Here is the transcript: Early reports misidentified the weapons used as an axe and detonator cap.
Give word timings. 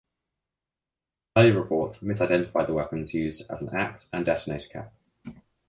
Early 1.37 1.51
reports 1.51 1.99
misidentified 2.01 2.65
the 2.65 2.73
weapons 2.73 3.13
used 3.13 3.41
as 3.51 3.61
an 3.61 3.69
axe 3.71 4.09
and 4.11 4.25
detonator 4.25 4.67
cap. 4.67 4.93